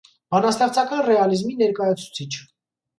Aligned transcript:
Բանաստեղծական 0.35 1.05
ռեալիզմի 1.11 1.55
ներկայացուցիչ։ 1.63 2.45